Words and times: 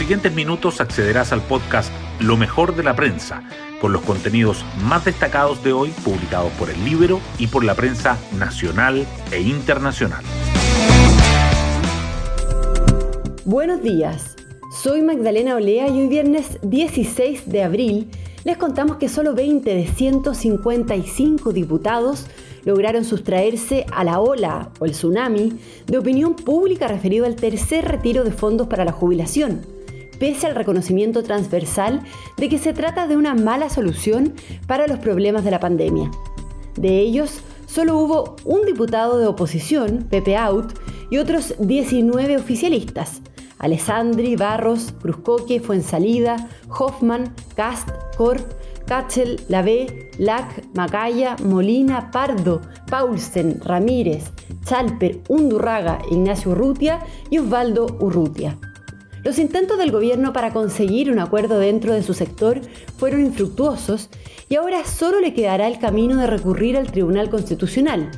siguientes 0.00 0.32
minutos 0.32 0.80
accederás 0.80 1.30
al 1.30 1.42
podcast 1.42 1.92
Lo 2.20 2.38
mejor 2.38 2.74
de 2.74 2.82
la 2.82 2.96
prensa, 2.96 3.42
con 3.82 3.92
los 3.92 4.00
contenidos 4.00 4.64
más 4.82 5.04
destacados 5.04 5.62
de 5.62 5.74
hoy 5.74 5.90
publicados 6.02 6.50
por 6.52 6.70
el 6.70 6.82
Libro 6.86 7.20
y 7.38 7.48
por 7.48 7.64
la 7.64 7.74
prensa 7.74 8.16
nacional 8.38 9.06
e 9.30 9.42
internacional. 9.42 10.24
Buenos 13.44 13.82
días, 13.82 14.36
soy 14.82 15.02
Magdalena 15.02 15.56
Olea 15.56 15.88
y 15.88 16.00
hoy 16.00 16.08
viernes 16.08 16.58
16 16.62 17.50
de 17.50 17.62
abril 17.62 18.10
les 18.44 18.56
contamos 18.56 18.96
que 18.96 19.10
solo 19.10 19.34
20 19.34 19.74
de 19.74 19.86
155 19.86 21.52
diputados 21.52 22.24
lograron 22.64 23.04
sustraerse 23.04 23.84
a 23.92 24.02
la 24.04 24.20
ola 24.20 24.70
o 24.78 24.86
el 24.86 24.92
tsunami 24.92 25.58
de 25.86 25.98
opinión 25.98 26.36
pública 26.36 26.88
referido 26.88 27.26
al 27.26 27.36
tercer 27.36 27.84
retiro 27.86 28.24
de 28.24 28.32
fondos 28.32 28.66
para 28.66 28.86
la 28.86 28.92
jubilación, 28.92 29.60
pese 30.20 30.46
al 30.46 30.54
reconocimiento 30.54 31.24
transversal 31.24 32.02
de 32.36 32.48
que 32.48 32.58
se 32.58 32.72
trata 32.72 33.08
de 33.08 33.16
una 33.16 33.34
mala 33.34 33.70
solución 33.70 34.34
para 34.68 34.86
los 34.86 35.00
problemas 35.00 35.42
de 35.42 35.50
la 35.50 35.58
pandemia. 35.58 36.10
De 36.76 37.00
ellos, 37.00 37.40
solo 37.66 37.98
hubo 37.98 38.36
un 38.44 38.64
diputado 38.66 39.18
de 39.18 39.26
oposición, 39.26 40.06
Pepe 40.08 40.36
Out, 40.36 40.78
y 41.10 41.18
otros 41.18 41.54
19 41.58 42.36
oficialistas, 42.36 43.22
Alessandri, 43.58 44.36
Barros, 44.36 44.92
Cruzcoque, 45.00 45.58
Fuensalida, 45.58 46.48
Hoffman, 46.68 47.34
Cast, 47.56 47.88
Corp, 48.16 48.46
Kachel, 48.86 49.40
Lavé, 49.48 50.10
Lac, 50.18 50.64
Macaya, 50.74 51.36
Molina, 51.44 52.10
Pardo, 52.10 52.60
Paulsen, 52.90 53.60
Ramírez, 53.60 54.30
Chalper, 54.64 55.20
Undurraga, 55.28 55.98
Ignacio 56.10 56.52
Urrutia 56.52 57.00
y 57.30 57.38
Osvaldo 57.38 57.86
Urrutia. 58.00 58.58
Los 59.22 59.38
intentos 59.38 59.76
del 59.76 59.92
gobierno 59.92 60.32
para 60.32 60.50
conseguir 60.52 61.10
un 61.10 61.18
acuerdo 61.18 61.58
dentro 61.58 61.92
de 61.92 62.02
su 62.02 62.14
sector 62.14 62.60
fueron 62.96 63.20
infructuosos 63.20 64.08
y 64.48 64.56
ahora 64.56 64.84
solo 64.84 65.20
le 65.20 65.34
quedará 65.34 65.68
el 65.68 65.78
camino 65.78 66.16
de 66.16 66.26
recurrir 66.26 66.78
al 66.78 66.90
Tribunal 66.90 67.28
Constitucional, 67.28 68.10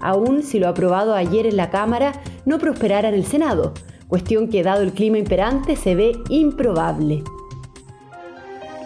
aun 0.00 0.42
si 0.42 0.58
lo 0.58 0.68
aprobado 0.68 1.14
ayer 1.14 1.46
en 1.46 1.56
la 1.56 1.70
Cámara 1.70 2.12
no 2.44 2.58
prosperara 2.58 3.08
en 3.08 3.14
el 3.14 3.24
Senado, 3.24 3.72
cuestión 4.08 4.48
que 4.48 4.64
dado 4.64 4.82
el 4.82 4.92
clima 4.92 5.18
imperante 5.18 5.76
se 5.76 5.94
ve 5.94 6.12
improbable. 6.28 7.22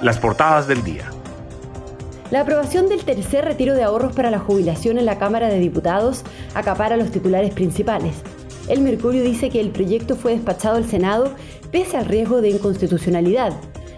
Las 0.03 0.19
portadas 0.19 0.67
del 0.67 0.84
día. 0.84 1.11
La 2.31 2.42
aprobación 2.42 2.89
del 2.89 3.05
tercer 3.05 3.45
retiro 3.47 3.75
de 3.75 3.83
ahorros 3.83 4.14
para 4.14 4.31
la 4.31 4.39
jubilación 4.39 4.98
en 4.98 5.07
la 5.07 5.19
Cámara 5.19 5.48
de 5.48 5.59
Diputados 5.59 6.23
acapara 6.55 6.98
los 6.98 7.11
titulares 7.11 7.55
principales. 7.55 8.14
El 8.69 8.81
Mercurio 8.81 9.25
dice 9.25 9.51
que 9.51 9.61
el 9.61 9.71
proyecto 9.71 10.17
fue 10.17 10.33
despachado 10.33 10.77
al 10.77 10.89
Senado 10.89 11.31
pese 11.71 11.97
al 11.97 12.07
riesgo 12.07 12.41
de 12.41 12.51
inconstitucionalidad. 12.51 13.53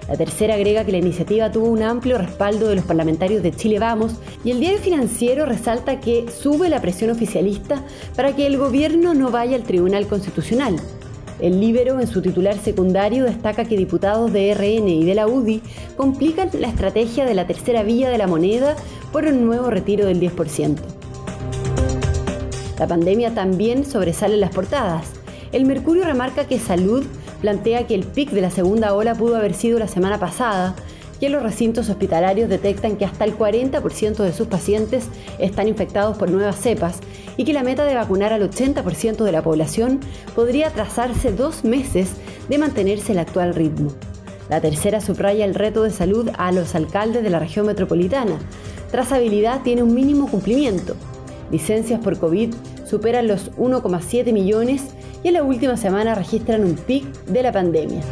La 0.08 0.16
tercera 0.16 0.54
agrega 0.54 0.84
que 0.84 0.92
la 0.92 0.98
iniciativa 0.98 1.50
tuvo 1.50 1.68
un 1.68 1.82
amplio 1.82 2.18
respaldo 2.18 2.68
de 2.68 2.76
los 2.76 2.84
parlamentarios 2.84 3.42
de 3.42 3.52
Chile 3.52 3.78
Vamos 3.78 4.14
y 4.44 4.50
el 4.50 4.60
diario 4.60 4.78
financiero 4.78 5.46
resalta 5.46 6.00
que 6.00 6.26
sube 6.30 6.68
la 6.68 6.80
presión 6.80 7.10
oficialista 7.10 7.82
para 8.14 8.36
que 8.36 8.46
el 8.46 8.58
gobierno 8.58 9.14
no 9.14 9.30
vaya 9.30 9.56
al 9.56 9.62
Tribunal 9.62 10.06
Constitucional. 10.06 10.76
El 11.40 11.60
Libero, 11.60 12.00
en 12.00 12.06
su 12.06 12.22
titular 12.22 12.56
secundario, 12.58 13.24
destaca 13.24 13.64
que 13.64 13.76
diputados 13.76 14.32
de 14.32 14.54
RN 14.54 14.88
y 14.88 15.04
de 15.04 15.14
la 15.14 15.26
UDI 15.26 15.62
complican 15.96 16.50
la 16.58 16.68
estrategia 16.68 17.24
de 17.24 17.34
la 17.34 17.46
tercera 17.46 17.82
vía 17.82 18.08
de 18.08 18.18
la 18.18 18.26
moneda 18.26 18.76
por 19.10 19.24
un 19.24 19.44
nuevo 19.44 19.68
retiro 19.68 20.06
del 20.06 20.20
10%. 20.20 21.03
La 22.78 22.86
pandemia 22.86 23.34
también 23.34 23.84
sobresale 23.84 24.34
en 24.34 24.40
las 24.40 24.50
portadas. 24.50 25.06
El 25.52 25.64
Mercurio 25.64 26.04
remarca 26.04 26.46
que 26.46 26.58
Salud 26.58 27.04
plantea 27.40 27.86
que 27.86 27.94
el 27.94 28.04
pic 28.04 28.30
de 28.30 28.40
la 28.40 28.50
segunda 28.50 28.94
ola 28.94 29.14
pudo 29.14 29.36
haber 29.36 29.54
sido 29.54 29.78
la 29.78 29.86
semana 29.86 30.18
pasada, 30.18 30.74
que 31.20 31.30
los 31.30 31.42
recintos 31.42 31.88
hospitalarios 31.88 32.48
detectan 32.48 32.96
que 32.96 33.04
hasta 33.04 33.24
el 33.24 33.38
40% 33.38 34.16
de 34.16 34.32
sus 34.32 34.48
pacientes 34.48 35.06
están 35.38 35.68
infectados 35.68 36.16
por 36.16 36.30
nuevas 36.30 36.56
cepas 36.56 36.98
y 37.36 37.44
que 37.44 37.52
la 37.52 37.62
meta 37.62 37.84
de 37.84 37.94
vacunar 37.94 38.32
al 38.32 38.48
80% 38.50 39.24
de 39.24 39.32
la 39.32 39.42
población 39.42 40.00
podría 40.34 40.70
trazarse 40.70 41.32
dos 41.32 41.64
meses 41.64 42.10
de 42.48 42.58
mantenerse 42.58 43.12
el 43.12 43.20
actual 43.20 43.54
ritmo. 43.54 43.92
La 44.50 44.60
tercera 44.60 45.00
subraya 45.00 45.44
el 45.44 45.54
reto 45.54 45.82
de 45.84 45.90
salud 45.90 46.28
a 46.36 46.52
los 46.52 46.74
alcaldes 46.74 47.22
de 47.22 47.30
la 47.30 47.38
región 47.38 47.66
metropolitana. 47.66 48.38
Trazabilidad 48.90 49.62
tiene 49.62 49.82
un 49.82 49.94
mínimo 49.94 50.28
cumplimiento. 50.28 50.96
Licencias 51.50 52.00
por 52.00 52.18
COVID 52.18 52.54
superan 52.86 53.28
los 53.28 53.52
1,7 53.52 54.32
millones 54.32 54.82
y 55.22 55.28
en 55.28 55.34
la 55.34 55.42
última 55.42 55.76
semana 55.76 56.14
registran 56.14 56.64
un 56.64 56.74
pic 56.74 57.04
de 57.26 57.42
la 57.42 57.52
pandemia. 57.52 58.02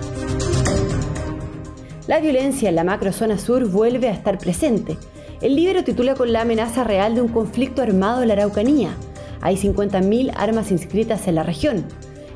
La 2.07 2.21
violencia 2.21 2.69
en 2.69 2.75
la 2.75 2.85
macrozona 2.85 3.39
sur 3.39 3.69
vuelve 3.69 4.09
a 4.09 4.13
estar 4.13 4.39
presente. 4.39 4.97
El 5.41 5.57
libro 5.57 5.85
titula 5.85 6.15
con 6.15 6.33
la 6.33 6.43
amenaza 6.43 6.85
real 6.85 7.15
de 7.15 7.23
un 7.23 7.29
conflicto 7.29 7.83
armado 7.83 8.23
en 8.23 8.29
la 8.29 8.35
Araucanía. 8.35 8.91
Hay 9.41 9.57
50.000 9.57 10.33
armas 10.37 10.71
inscritas 10.71 11.27
en 11.29 11.37
la 11.37 11.43
región. 11.43 11.85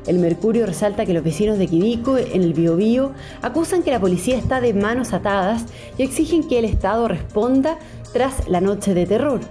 El 0.07 0.19
Mercurio 0.19 0.65
resalta 0.65 1.05
que 1.05 1.13
los 1.13 1.23
vecinos 1.23 1.57
de 1.57 1.67
Quidico, 1.67 2.17
en 2.17 2.41
el 2.43 2.53
Biobío, 2.53 3.11
acusan 3.41 3.83
que 3.83 3.91
la 3.91 3.99
policía 3.99 4.37
está 4.37 4.61
de 4.61 4.73
manos 4.73 5.11
atadas 5.11 5.65
y 5.97 6.03
exigen 6.03 6.47
que 6.47 6.59
el 6.59 6.65
Estado 6.65 7.09
responda 7.09 7.77
tras 8.13 8.47
la 8.47 8.61
noche 8.61 8.93
de 8.93 9.05
terror. 9.05 9.41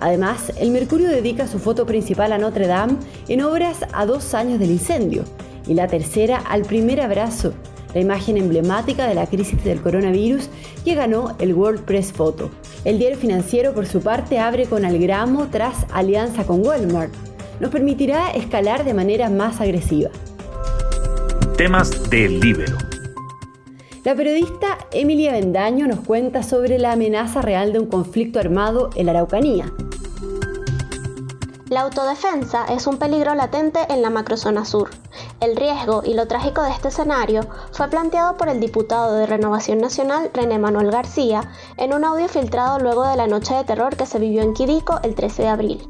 Además, 0.00 0.52
el 0.58 0.70
Mercurio 0.70 1.08
dedica 1.08 1.46
su 1.46 1.58
foto 1.58 1.86
principal 1.86 2.32
a 2.32 2.38
Notre 2.38 2.66
Dame 2.66 2.96
en 3.28 3.42
obras 3.42 3.78
a 3.92 4.06
dos 4.06 4.34
años 4.34 4.58
del 4.58 4.70
incendio 4.70 5.24
y 5.66 5.74
la 5.74 5.88
tercera 5.88 6.38
al 6.38 6.62
primer 6.62 7.00
abrazo 7.00 7.52
la 7.96 8.02
imagen 8.02 8.36
emblemática 8.36 9.06
de 9.06 9.14
la 9.14 9.26
crisis 9.26 9.64
del 9.64 9.80
coronavirus 9.80 10.50
que 10.84 10.94
ganó 10.94 11.34
el 11.38 11.54
World 11.54 11.80
Press 11.86 12.12
Photo. 12.12 12.50
El 12.84 12.98
diario 12.98 13.16
financiero, 13.16 13.72
por 13.72 13.86
su 13.86 14.02
parte, 14.02 14.38
abre 14.38 14.66
con 14.66 14.84
Algramo 14.84 15.48
tras 15.50 15.86
alianza 15.90 16.44
con 16.44 16.64
Walmart. 16.64 17.10
Nos 17.58 17.70
permitirá 17.70 18.32
escalar 18.32 18.84
de 18.84 18.92
manera 18.92 19.30
más 19.30 19.62
agresiva. 19.62 20.10
Temas 21.56 22.10
del 22.10 22.38
libro. 22.38 22.76
La 24.04 24.14
periodista 24.14 24.76
Emilia 24.92 25.32
Bendaño 25.32 25.86
nos 25.86 26.00
cuenta 26.00 26.42
sobre 26.42 26.78
la 26.78 26.92
amenaza 26.92 27.40
real 27.40 27.72
de 27.72 27.78
un 27.78 27.86
conflicto 27.86 28.38
armado 28.38 28.90
en 28.94 29.06
la 29.06 29.12
Araucanía. 29.12 29.72
La 31.68 31.80
autodefensa 31.80 32.64
es 32.66 32.86
un 32.86 32.96
peligro 32.96 33.34
latente 33.34 33.80
en 33.88 34.00
la 34.00 34.08
macrozona 34.08 34.64
sur. 34.64 34.90
El 35.40 35.56
riesgo 35.56 36.02
y 36.04 36.14
lo 36.14 36.28
trágico 36.28 36.62
de 36.62 36.70
este 36.70 36.88
escenario 36.88 37.40
fue 37.72 37.88
planteado 37.88 38.36
por 38.36 38.48
el 38.48 38.60
diputado 38.60 39.14
de 39.14 39.26
Renovación 39.26 39.78
Nacional 39.78 40.30
René 40.32 40.60
Manuel 40.60 40.92
García 40.92 41.50
en 41.76 41.92
un 41.92 42.04
audio 42.04 42.28
filtrado 42.28 42.78
luego 42.78 43.04
de 43.04 43.16
la 43.16 43.26
noche 43.26 43.52
de 43.54 43.64
terror 43.64 43.96
que 43.96 44.06
se 44.06 44.20
vivió 44.20 44.42
en 44.42 44.54
Quidico 44.54 45.00
el 45.02 45.16
13 45.16 45.42
de 45.42 45.48
abril. 45.48 45.88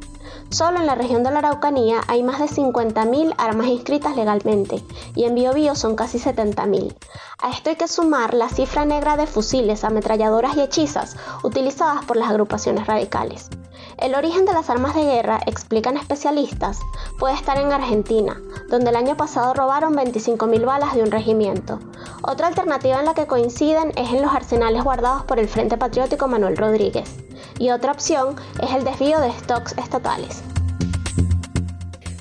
Solo 0.48 0.78
en 0.78 0.86
la 0.86 0.94
región 0.94 1.22
de 1.22 1.30
la 1.30 1.40
Araucanía 1.40 2.00
hay 2.08 2.22
más 2.22 2.38
de 2.38 2.46
50.000 2.46 3.34
armas 3.36 3.66
inscritas 3.66 4.16
legalmente 4.16 4.82
y 5.14 5.24
en 5.24 5.34
Biobío 5.34 5.74
son 5.74 5.94
casi 5.94 6.18
70.000. 6.18 6.96
A 7.42 7.50
esto 7.50 7.68
hay 7.68 7.76
que 7.76 7.86
sumar 7.86 8.32
la 8.32 8.48
cifra 8.48 8.86
negra 8.86 9.18
de 9.18 9.26
fusiles, 9.26 9.84
ametralladoras 9.84 10.56
y 10.56 10.62
hechizas 10.62 11.18
utilizadas 11.42 12.02
por 12.06 12.16
las 12.16 12.30
agrupaciones 12.30 12.86
radicales. 12.86 13.50
El 13.98 14.14
origen 14.14 14.44
de 14.44 14.52
las 14.52 14.70
armas 14.70 14.94
de 14.94 15.04
guerra, 15.04 15.40
explican 15.46 15.96
especialistas, 15.96 16.80
puede 17.18 17.34
estar 17.34 17.58
en 17.58 17.72
Argentina, 17.72 18.40
donde 18.68 18.90
el 18.90 18.96
año 18.96 19.16
pasado 19.16 19.54
robaron 19.54 19.94
25.000 19.94 20.64
balas 20.64 20.94
de 20.94 21.02
un 21.02 21.10
regimiento. 21.10 21.80
Otra 22.22 22.46
alternativa 22.48 22.98
en 22.98 23.06
la 23.06 23.14
que 23.14 23.26
coinciden 23.26 23.92
es 23.96 24.12
en 24.12 24.20
los 24.22 24.34
arsenales 24.34 24.84
guardados 24.84 25.24
por 25.24 25.38
el 25.38 25.48
Frente 25.48 25.78
Patriótico 25.78 26.28
Manuel 26.28 26.56
Rodríguez. 26.56 27.16
Y 27.58 27.70
otra 27.70 27.92
opción 27.92 28.36
es 28.62 28.72
el 28.72 28.84
desvío 28.84 29.20
de 29.20 29.32
stocks 29.32 29.74
estatales. 29.78 30.42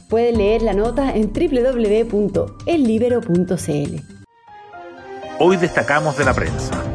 Pueden 0.10 0.38
leer 0.38 0.62
la 0.62 0.74
nota 0.74 1.14
en 1.14 1.34
www.ellibero.cl. 1.34 4.16
Hoy 5.40 5.58
destacamos 5.58 6.18
de 6.18 6.24
la 6.24 6.34
prensa. 6.34 6.95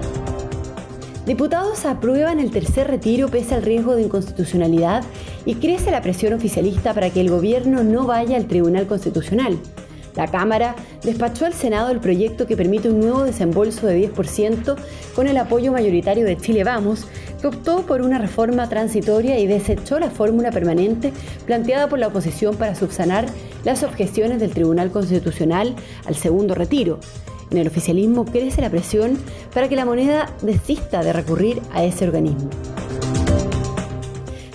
Diputados 1.30 1.86
aprueban 1.86 2.40
el 2.40 2.50
tercer 2.50 2.88
retiro 2.88 3.28
pese 3.28 3.54
al 3.54 3.62
riesgo 3.62 3.94
de 3.94 4.02
inconstitucionalidad 4.02 5.04
y 5.44 5.54
crece 5.54 5.92
la 5.92 6.02
presión 6.02 6.32
oficialista 6.32 6.92
para 6.92 7.10
que 7.10 7.20
el 7.20 7.30
gobierno 7.30 7.84
no 7.84 8.04
vaya 8.04 8.36
al 8.36 8.48
Tribunal 8.48 8.88
Constitucional. 8.88 9.56
La 10.16 10.26
Cámara 10.26 10.74
despachó 11.04 11.46
al 11.46 11.54
Senado 11.54 11.92
el 11.92 12.00
proyecto 12.00 12.48
que 12.48 12.56
permite 12.56 12.90
un 12.90 12.98
nuevo 12.98 13.22
desembolso 13.22 13.86
de 13.86 14.12
10% 14.12 14.74
con 15.14 15.28
el 15.28 15.36
apoyo 15.36 15.70
mayoritario 15.70 16.24
de 16.24 16.36
Chile 16.36 16.64
Vamos, 16.64 17.06
que 17.40 17.46
optó 17.46 17.86
por 17.86 18.02
una 18.02 18.18
reforma 18.18 18.68
transitoria 18.68 19.38
y 19.38 19.46
desechó 19.46 20.00
la 20.00 20.10
fórmula 20.10 20.50
permanente 20.50 21.12
planteada 21.46 21.88
por 21.88 22.00
la 22.00 22.08
oposición 22.08 22.56
para 22.56 22.74
subsanar 22.74 23.26
las 23.62 23.84
objeciones 23.84 24.40
del 24.40 24.50
Tribunal 24.50 24.90
Constitucional 24.90 25.76
al 26.06 26.16
segundo 26.16 26.56
retiro. 26.56 26.98
En 27.50 27.58
el 27.58 27.66
oficialismo 27.66 28.24
crece 28.24 28.60
la 28.60 28.70
presión 28.70 29.18
para 29.52 29.68
que 29.68 29.76
la 29.76 29.84
moneda 29.84 30.32
desista 30.42 31.02
de 31.02 31.12
recurrir 31.12 31.60
a 31.72 31.84
ese 31.84 32.06
organismo. 32.06 32.48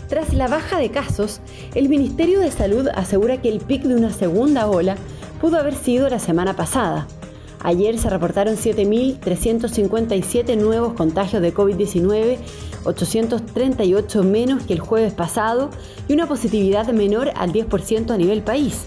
Tras 0.07 0.33
la 0.33 0.47
baja 0.47 0.79
de 0.79 0.91
casos, 0.91 1.41
el 1.73 1.89
Ministerio 1.89 2.39
de 2.39 2.51
Salud 2.51 2.87
asegura 2.93 3.41
que 3.41 3.49
el 3.49 3.59
pic 3.59 3.83
de 3.83 3.95
una 3.95 4.13
segunda 4.13 4.67
ola 4.67 4.95
pudo 5.41 5.57
haber 5.57 5.75
sido 5.75 6.07
la 6.09 6.19
semana 6.19 6.55
pasada. 6.55 7.07
Ayer 7.63 7.97
se 7.97 8.09
reportaron 8.09 8.55
7.357 8.55 10.55
nuevos 10.55 10.93
contagios 10.93 11.41
de 11.41 11.53
COVID-19, 11.53 12.37
838 12.85 14.23
menos 14.23 14.63
que 14.63 14.73
el 14.73 14.79
jueves 14.79 15.13
pasado 15.13 15.71
y 16.07 16.13
una 16.13 16.27
positividad 16.27 16.87
menor 16.89 17.31
al 17.35 17.51
10% 17.51 18.11
a 18.11 18.17
nivel 18.17 18.43
país. 18.43 18.85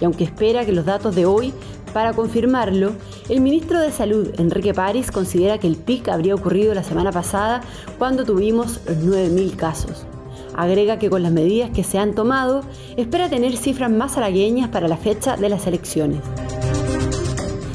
Y 0.00 0.04
aunque 0.04 0.24
espera 0.24 0.64
que 0.64 0.72
los 0.72 0.86
datos 0.86 1.14
de 1.14 1.26
hoy 1.26 1.52
para 1.92 2.12
confirmarlo, 2.12 2.92
el 3.28 3.40
ministro 3.40 3.80
de 3.80 3.92
Salud, 3.92 4.28
Enrique 4.38 4.74
París, 4.74 5.10
considera 5.10 5.58
que 5.58 5.66
el 5.66 5.76
pic 5.76 6.08
habría 6.08 6.34
ocurrido 6.34 6.74
la 6.74 6.82
semana 6.82 7.12
pasada 7.12 7.60
cuando 7.98 8.24
tuvimos 8.24 8.80
los 8.86 8.96
9.000 8.98 9.56
casos. 9.56 10.06
Agrega 10.54 10.98
que 10.98 11.10
con 11.10 11.22
las 11.22 11.32
medidas 11.32 11.70
que 11.70 11.84
se 11.84 11.98
han 11.98 12.14
tomado, 12.14 12.62
espera 12.96 13.28
tener 13.28 13.56
cifras 13.56 13.90
más 13.90 14.16
halagueñas 14.16 14.68
para 14.68 14.88
la 14.88 14.96
fecha 14.96 15.36
de 15.36 15.48
las 15.48 15.66
elecciones. 15.66 16.20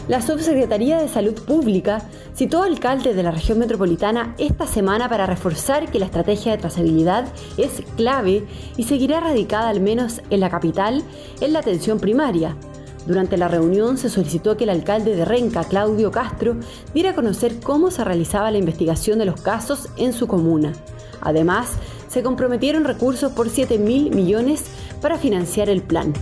La 0.08 0.22
Subsecretaría 0.22 1.00
de 1.00 1.08
Salud 1.08 1.34
Pública 1.34 2.04
citó 2.36 2.62
a 2.62 2.66
alcaldes 2.66 3.16
de 3.16 3.24
la 3.24 3.32
región 3.32 3.58
metropolitana 3.58 4.36
esta 4.38 4.68
semana 4.68 5.10
para 5.10 5.26
reforzar 5.26 5.90
que 5.90 5.98
la 6.00 6.06
estrategia 6.06 6.52
de 6.52 6.60
trazabilidad 6.60 7.26
es 7.58 7.82
clave 7.96 8.46
y 8.78 8.84
seguirá 8.84 9.20
radicada 9.20 9.70
al 9.70 9.80
menos 9.80 10.22
en 10.30 10.42
la 10.42 10.50
capital 10.50 11.02
en 11.42 11.54
la 11.54 11.60
atención 11.60 12.00
primaria. 12.00 12.56
Durante 13.06 13.38
la 13.38 13.48
reunión 13.48 13.98
se 13.98 14.10
solicitó 14.10 14.57
que 14.57 14.63
el 14.63 14.72
alcalde 14.72 15.16
de 15.16 15.25
Renca, 15.25 15.63
Claudio 15.63 16.12
Castro, 16.12 16.56
diera 16.94 17.12
a 17.12 17.16
conocer 17.16 17.60
cómo 17.60 17.92
se 17.92 18.04
realizaba 18.04 18.50
la 18.52 18.57
investigación 18.57 19.19
de 19.19 19.25
los 19.25 19.42
casos 19.42 19.90
en 19.98 20.12
su 20.12 20.28
comuna. 20.28 20.74
Además, 21.22 21.74
se 22.07 22.24
comprometieron 22.24 22.84
recursos 22.84 23.31
por 23.31 23.50
7 23.50 23.78
mil 23.78 24.10
millones 24.16 24.66
para 25.02 25.18
financiar 25.18 25.69
el 25.69 25.81
plan. 25.81 26.13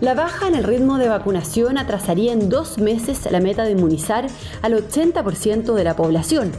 La 0.00 0.14
baja 0.14 0.46
en 0.46 0.54
el 0.54 0.64
ritmo 0.64 0.98
de 0.98 1.08
vacunación 1.08 1.76
atrasaría 1.76 2.32
en 2.32 2.48
dos 2.48 2.78
meses 2.78 3.28
la 3.30 3.40
meta 3.40 3.64
de 3.64 3.72
inmunizar 3.72 4.26
al 4.62 4.74
80% 4.74 5.74
de 5.74 5.84
la 5.84 5.96
población. 5.96 6.52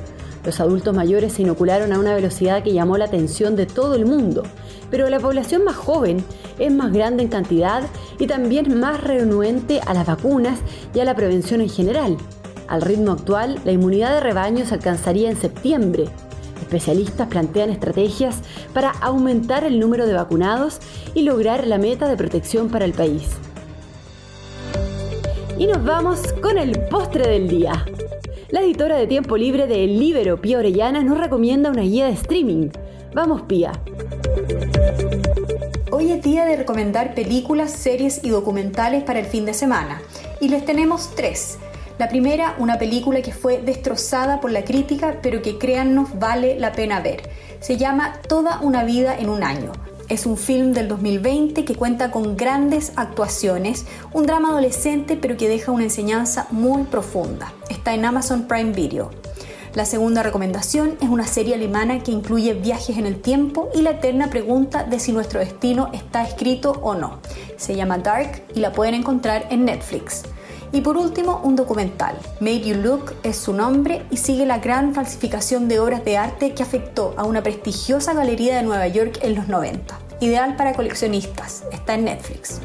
Los 0.43 0.59
adultos 0.59 0.95
mayores 0.95 1.33
se 1.33 1.41
inocularon 1.41 1.91
a 1.93 1.99
una 1.99 2.15
velocidad 2.15 2.63
que 2.63 2.73
llamó 2.73 2.97
la 2.97 3.05
atención 3.05 3.55
de 3.55 3.65
todo 3.65 3.95
el 3.95 4.05
mundo, 4.05 4.43
pero 4.89 5.09
la 5.09 5.19
población 5.19 5.63
más 5.63 5.75
joven 5.75 6.23
es 6.57 6.71
más 6.71 6.91
grande 6.91 7.23
en 7.23 7.29
cantidad 7.29 7.83
y 8.17 8.27
también 8.27 8.79
más 8.79 9.01
renuente 9.01 9.81
a 9.85 9.93
las 9.93 10.07
vacunas 10.07 10.59
y 10.93 10.99
a 10.99 11.05
la 11.05 11.15
prevención 11.15 11.61
en 11.61 11.69
general. 11.69 12.17
Al 12.67 12.81
ritmo 12.81 13.11
actual, 13.11 13.59
la 13.65 13.71
inmunidad 13.71 14.13
de 14.13 14.19
rebaño 14.19 14.65
se 14.65 14.75
alcanzaría 14.75 15.29
en 15.29 15.37
septiembre, 15.37 16.05
Especialistas 16.69 17.27
plantean 17.27 17.71
estrategias 17.71 18.41
para 18.75 18.91
aumentar 18.91 19.63
el 19.63 19.79
número 19.79 20.05
de 20.05 20.13
vacunados 20.13 20.79
y 21.15 21.23
lograr 21.23 21.65
la 21.65 21.79
meta 21.79 22.07
de 22.07 22.15
protección 22.15 22.69
para 22.69 22.85
el 22.85 22.93
país. 22.93 23.27
Y 25.57 25.65
nos 25.65 25.83
vamos 25.83 26.21
con 26.41 26.59
el 26.59 26.79
postre 26.89 27.27
del 27.27 27.47
día. 27.47 27.85
La 28.51 28.61
editora 28.61 28.97
de 28.97 29.07
tiempo 29.07 29.37
libre 29.37 29.67
de 29.67 29.83
El 29.83 29.99
Libero, 29.99 30.41
Pía 30.41 30.57
Orellana, 30.57 31.03
nos 31.03 31.19
recomienda 31.19 31.69
una 31.69 31.83
guía 31.83 32.05
de 32.05 32.13
streaming. 32.13 32.69
Vamos, 33.13 33.43
Pía. 33.43 33.71
Hoy 35.91 36.11
es 36.11 36.21
día 36.23 36.45
de 36.45 36.55
recomendar 36.55 37.13
películas, 37.13 37.71
series 37.71 38.23
y 38.23 38.29
documentales 38.29 39.03
para 39.03 39.19
el 39.19 39.25
fin 39.25 39.45
de 39.45 39.53
semana. 39.53 40.01
Y 40.41 40.49
les 40.49 40.65
tenemos 40.65 41.15
tres 41.15 41.59
la 41.99 42.07
primera, 42.07 42.55
una 42.59 42.79
película 42.79 43.21
que 43.21 43.33
fue 43.33 43.61
destrozada 43.61 44.39
por 44.39 44.51
la 44.51 44.63
crítica, 44.63 45.17
pero 45.21 45.41
que 45.41 45.57
créannos 45.57 46.17
vale 46.17 46.57
la 46.57 46.71
pena 46.71 47.01
ver. 47.01 47.29
Se 47.59 47.75
llama 47.75 48.21
Toda 48.25 48.61
una 48.61 48.85
vida 48.85 49.17
en 49.19 49.29
un 49.29 49.43
año. 49.43 49.73
Es 50.09 50.25
un 50.25 50.37
film 50.37 50.73
del 50.73 50.87
2020 50.87 51.65
que 51.65 51.75
cuenta 51.75 52.09
con 52.09 52.35
grandes 52.35 52.93
actuaciones, 52.95 53.85
un 54.11 54.25
drama 54.25 54.49
adolescente 54.49 55.15
pero 55.15 55.37
que 55.37 55.47
deja 55.47 55.71
una 55.71 55.83
enseñanza 55.83 56.47
muy 56.49 56.85
profunda. 56.85 57.53
Está 57.69 57.93
en 57.93 58.05
Amazon 58.05 58.47
Prime 58.47 58.71
Video. 58.71 59.11
La 59.75 59.85
segunda 59.85 60.23
recomendación 60.23 60.97
es 60.99 61.09
una 61.09 61.27
serie 61.27 61.53
alemana 61.53 62.01
que 62.01 62.11
incluye 62.11 62.55
viajes 62.55 62.97
en 62.97 63.05
el 63.05 63.21
tiempo 63.21 63.69
y 63.75 63.83
la 63.83 63.91
eterna 63.91 64.31
pregunta 64.31 64.83
de 64.83 64.99
si 64.99 65.11
nuestro 65.11 65.41
destino 65.41 65.91
está 65.93 66.23
escrito 66.23 66.71
o 66.81 66.95
no. 66.95 67.19
Se 67.57 67.75
llama 67.75 67.99
Dark 67.99 68.41
y 68.55 68.61
la 68.61 68.71
pueden 68.71 68.95
encontrar 68.95 69.45
en 69.51 69.65
Netflix. 69.65 70.23
Y 70.71 70.81
por 70.81 70.97
último, 70.97 71.41
un 71.43 71.55
documental. 71.55 72.15
Made 72.39 72.61
You 72.61 72.75
Look 72.75 73.13
es 73.23 73.37
su 73.37 73.53
nombre 73.53 74.03
y 74.11 74.17
sigue 74.17 74.45
la 74.45 74.59
gran 74.59 74.93
falsificación 74.93 75.67
de 75.67 75.79
obras 75.79 76.05
de 76.05 76.17
arte 76.17 76.53
que 76.53 76.61
afectó 76.61 77.15
a 77.17 77.23
una 77.23 77.41
prestigiosa 77.41 78.13
galería 78.13 78.55
de 78.55 78.63
Nueva 78.63 78.87
York 78.87 79.19
en 79.23 79.35
los 79.35 79.47
90. 79.47 79.99
Ideal 80.19 80.55
para 80.55 80.73
coleccionistas. 80.73 81.63
Está 81.71 81.95
en 81.95 82.05
Netflix. 82.05 82.61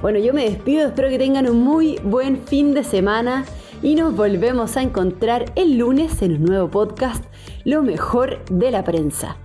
Bueno, 0.00 0.18
yo 0.18 0.32
me 0.32 0.44
despido, 0.44 0.88
espero 0.88 1.08
que 1.10 1.18
tengan 1.18 1.48
un 1.48 1.62
muy 1.62 1.98
buen 2.02 2.38
fin 2.38 2.74
de 2.74 2.84
semana 2.84 3.44
y 3.82 3.94
nos 3.94 4.16
volvemos 4.16 4.76
a 4.76 4.82
encontrar 4.82 5.52
el 5.56 5.78
lunes 5.78 6.22
en 6.22 6.36
un 6.36 6.44
nuevo 6.44 6.70
podcast, 6.70 7.24
Lo 7.64 7.82
mejor 7.82 8.44
de 8.46 8.70
la 8.70 8.82
prensa. 8.82 9.36